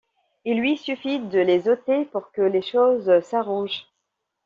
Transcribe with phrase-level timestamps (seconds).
[0.45, 3.85] Il lui suffit de les ôter pour que les choses s’arrangent.